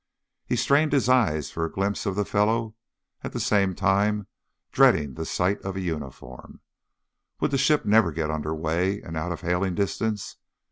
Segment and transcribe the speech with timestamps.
[0.47, 2.73] He strained his eyes for a glimpse of the fellow,
[3.23, 4.25] at the same time
[4.71, 6.59] dreading the sight of a uniform.
[7.39, 10.37] Would the ship never get under way and out of hailing distance?